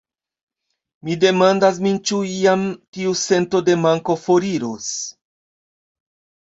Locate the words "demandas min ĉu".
1.23-2.23